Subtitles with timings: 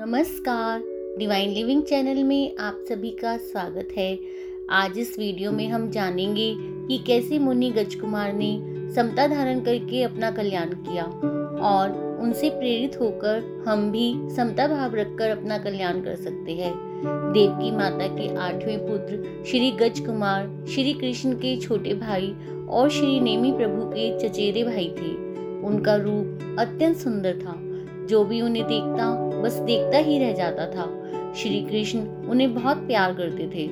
[0.00, 0.82] नमस्कार।
[1.18, 4.18] Divine living channel में आप सभी का स्वागत है।
[4.70, 8.60] आज इस वीडियो में हम जानेंगे कि कैसे मुनि गजकुमार ने
[8.94, 11.04] समता धारण करके अपना कल्याण किया
[11.68, 16.74] और उनसे प्रेरित होकर हम भी समता भाव रखकर अपना कल्याण कर सकते हैं।
[17.32, 22.34] देवकी माता के आठवें पुत्र श्री गज कुमार श्री कृष्ण के छोटे भाई
[22.68, 25.12] और श्री नेमी प्रभु के चचेरे भाई थे।
[25.66, 27.64] उनका रूप अत्यंत सुंदर था।
[28.06, 30.86] जो भी उन्हें देखता बस देखता ही रह जाता था।
[31.36, 32.00] श्री कृष्ण
[32.30, 33.66] उन्हें बहुत प्यार करते थे।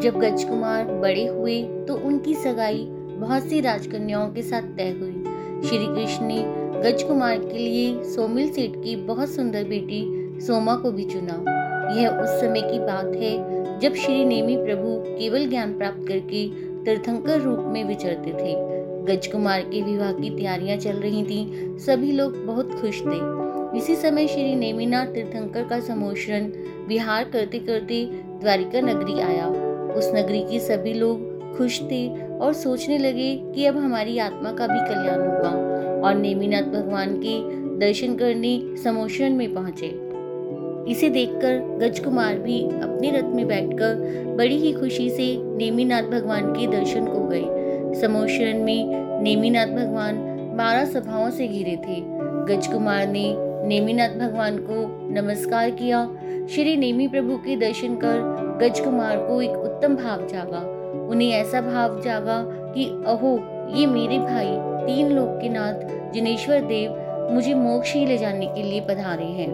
[0.00, 5.12] जब गज कुमार बड़े हुए तो उनकी सगाई बहुत सी राजकन्याओं के साथ तय हुई।
[5.68, 6.42] श्री कृष्ण ने
[6.82, 10.02] गज कुमार के लिए सोमिल सेठ की बहुत सुंदर बेटी
[10.40, 11.42] सोमा को भी चुना।
[11.96, 16.46] यह उस समय की बात है जब श्री नेमी प्रभु केवल ज्ञान प्राप्त करके
[16.84, 18.54] तीर्थंकर रूप में विचरते थे।
[19.06, 23.20] गज कुमार के विवाह की तैयारियाँ चल रही थीं, सभी लोग बहुत खुश थे।
[23.76, 26.44] इसी समय श्री नेमिनाथ तीर्थंकर का समोषण
[26.88, 29.46] विहार करते करते द्वारिका नगरी आया।
[29.94, 34.66] उस नगरी के सभी लोग खुश थे और सोचने लगे कि अब हमारी आत्मा का
[34.66, 35.50] भी कल्याण होगा
[36.08, 37.38] और नेमिनाथ भगवान के
[37.78, 39.86] दर्शन करने समोषण में पहुँचे।
[40.92, 43.94] इसे देखकर गजकुमार भी अपने रथ में बैठकर
[44.38, 50.16] बड़ी ही खुशी से नेमिनाथ भगवान के दर्शन को गए। समोषण में नेमिनाथ भगवान
[50.56, 52.00] बारह सभाओं से घिरे थे।
[52.48, 56.10] गजकुमार ने नेमीनाथ भगवान को नमस्कार किया।
[56.54, 58.18] श्री नेमी प्रभु के दर्शन कर
[58.62, 60.58] गज कुमार को एक उत्तम भाव जागा।
[61.08, 63.40] उन्हें ऐसा भाव जागा कि, अहो,
[63.74, 64.46] ये मेरे भाई
[64.86, 66.94] तीन लोक के नाथ जिनेश्वर देव
[67.34, 69.50] मुझे मोक्ष ही ले जाने के लिए पधारे हैं।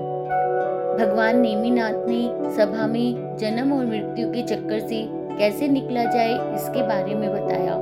[1.00, 6.82] भगवान नेमीनाथ ने सभा में जन्म और मृत्यु के चक्कर से कैसे निकला जाए इसके
[6.82, 7.74] बारे में बताया।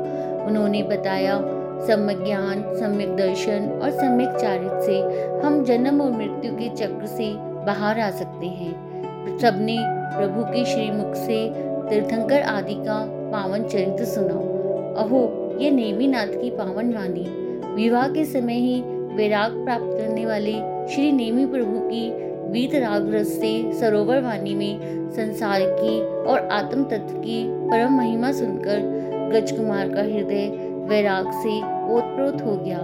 [0.47, 4.99] उन्होंने बताया सम्यक ज्ञान, सम्यक दर्शन और सम्यक चारित्र से
[5.47, 8.93] हम जन्म और मृत्यु के चक्र से बाहर आ सकते हैं।
[9.39, 11.51] सबने प्रभु के श्रीमुख से
[11.91, 14.53] तीर्थंकर आदि का पावन चरित्र सुना।
[15.01, 17.39] अहो, ये नेमीनाथ की पावन वाणी।
[17.75, 18.83] विवाह के समय ही
[19.17, 20.53] वैराग प्राप्त करने वाले
[20.89, 22.11] श्री नेमी प्रभु की
[22.51, 28.33] वीत राग रस से सरोवर वाणी में संसार की और आत्म तत्व की परम महिमा
[28.33, 29.03] सुनकर
[29.33, 32.79] गजकुमार का हृदय वैराग से ओतप्रोत हो गया।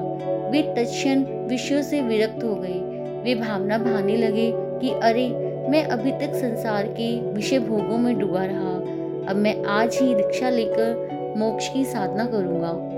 [0.51, 5.29] वे तत्क्षण विषयों से विरक्त हो गए। वे भावना भाने लगे कि, अरे,
[5.69, 8.75] मैं अभी तक संसार के विषय भोगों में डूबा रहा।
[9.31, 12.95] अब मैं आज ही दीक्षा लेकर मोक्ष की साधना करूँगा।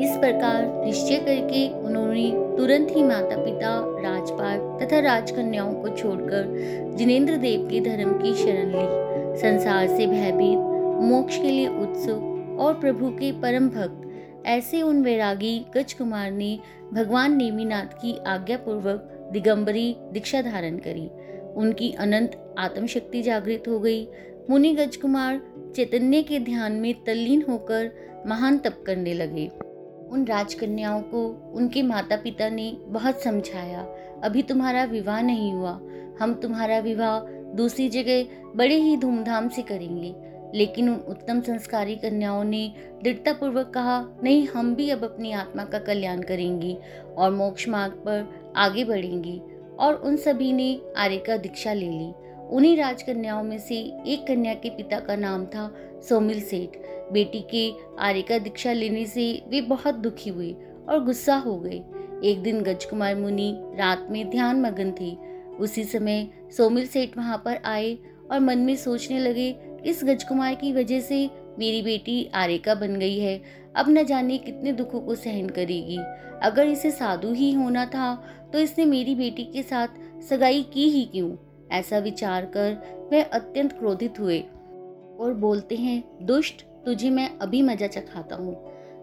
[0.00, 6.44] इस प्रकार निश्चय करके उन्होंने तुरंत ही माता पिता राजपाट तथा राजकन्याओं को छोड़कर
[6.94, 9.08] जिनेन्द्र देव के धर्म की शरण ली।
[9.38, 10.58] संसार से भयभीत,
[11.00, 14.07] मोक्ष के लिए उत्सुक और प्रभु के परम भक्त
[14.48, 16.58] ऐसे उन वैरागी गज कुमार ने
[16.92, 21.08] भगवान नेमीनाथ की आज्ञा पूर्वक दिगंबरी दीक्षा धारण करी।
[21.54, 24.06] उनकी अनंत आत्मशक्ति जागृत हो गई।
[24.50, 25.40] मुनि गज कुमार
[25.76, 27.90] चैतन्य के ध्यान में तल्लीन होकर
[28.26, 29.46] महान तप करने लगे।
[30.08, 33.80] उन राजकन्याओं को उनके माता पिता ने बहुत समझाया,
[34.24, 35.72] अभी तुम्हारा विवाह नहीं हुआ।
[36.20, 37.20] हम तुम्हारा विवाह
[37.56, 38.24] दूसरी जगह
[38.56, 40.14] बड़े ही धूमधाम से करेंगे।
[40.54, 42.72] लेकिन उन उत्तम संस्कारी कन्याओं ने
[43.04, 46.76] दृढ़तापूर्वक कहा, नहीं, हम भी अब अपनी आत्मा का कल्याण करेंगी
[47.16, 49.40] और मोक्ष मार्ग पर आगे बढ़ेंगी।
[49.78, 52.12] और उन सभी ने आर्य का दीक्षा ले ली।
[52.50, 53.76] उन्हीं राजकन्याओं में से
[54.06, 55.74] एक कन्या के पिता का नाम था
[56.08, 56.76] सोमिल सेठ।
[57.12, 60.56] बेटी के आर्य का दीक्षा लेने से वे बहुत दुखी हुए
[60.88, 61.82] और गुस्सा हो गए।
[62.24, 65.16] एक दिन गजकुमार मुनि रात में ध्यान मगन थे।
[65.60, 67.98] उसी समय सोमिल सेठ वहाँ पर आए
[68.30, 69.56] और मन में सोचने लगे
[69.86, 71.28] इस गजकुमार की वजह से
[71.58, 73.40] मेरी बेटी आरेका बन गई है।
[73.76, 75.98] अब न जाने कितने दुखों को सहन करेगी।
[76.42, 78.14] अगर इसे साधु ही होना था
[78.52, 81.36] तो इसने मेरी बेटी के साथ सगाई की ही क्यों?
[81.72, 84.38] ऐसा विचार कर वह अत्यंत क्रोधित हुए
[85.20, 88.54] और बोलते हैं, दुष्ट, तुझे मैं अभी मज़ा चखाता हूँ।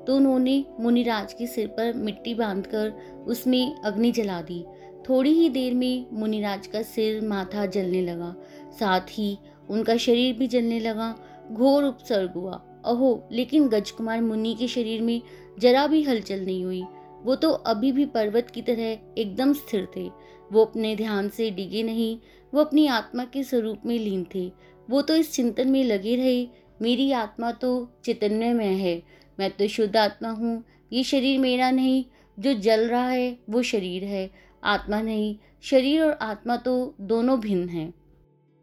[0.06, 2.90] तो उन्होंने मुनिराज के सिर पर मिट्टी बांधकर
[3.28, 4.64] उसमें अग्नि जला दी।
[5.10, 8.34] थोड़ी ही देर में मुनिराज का सिर माथा जलने लगा।
[8.80, 9.38] साथ ही
[9.70, 11.16] उनका शरीर भी जलने लगा,
[11.52, 15.22] घोर उपसर्ग हुआ। अहो, लेकिन गजकुमार मुनि के शरीर में
[15.60, 16.84] जरा भी हलचल नहीं हुई।
[17.24, 20.10] वो तो अभी भी पर्वत की तरह एकदम स्थिर थे।
[20.52, 22.18] वो अपने ध्यान से डिगे नहीं,
[22.54, 24.52] वो अपनी आत्मा के स्वरूप में लीन थे।
[24.90, 26.48] वो तो इस चिंतन में लगे रहे,
[26.82, 29.04] मेरी आत्मा तो चैतन्य में है,
[29.40, 30.64] मैं तो शुद्ध आत्मा हूँ।
[30.94, 32.06] ये शरीर मेरा नहीं,
[32.40, 34.30] जो जल रहा है, वो शरीर है।
[34.64, 37.94] आत्मा नहीं, शरीर और आत्मा तो दोनों भिन्न हैं।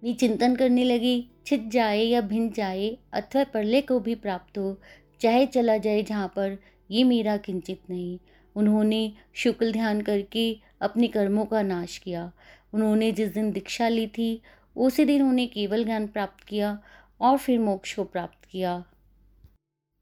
[0.05, 4.81] भी चिंतन करने लगी। छित जाए या भिन जाए, अथवा प्रलय को भी प्राप्त हो,
[5.21, 6.59] चाहे चला जाए जहाँ पर,
[6.91, 8.19] ये मेरा किंचित नहीं।
[8.57, 12.33] उन्होंने शुक्ल ध्यान करके अपने कर्मों का नाश किया।
[12.75, 14.43] उन्होंने जिस दिन दीक्षा ली थी,
[14.77, 16.83] उसी दिन उन्हें केवल ज्ञान प्राप्त किया
[17.21, 18.85] और फिर मोक्ष को प्राप्त किया।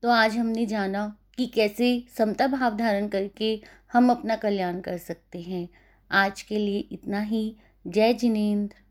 [0.03, 3.63] तो आज हमने जाना कि कैसे समता भाव धारण करके
[3.93, 5.69] हम अपना कल्याण कर सकते हैं।
[6.11, 7.57] आज के लिए इतना ही।
[7.87, 8.90] जय जिनेन्द्र।